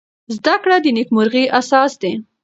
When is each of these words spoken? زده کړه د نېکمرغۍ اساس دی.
زده 0.35 0.55
کړه 0.63 0.77
د 0.81 0.85
نېکمرغۍ 0.97 1.45
اساس 1.59 1.91
دی. 2.01 2.13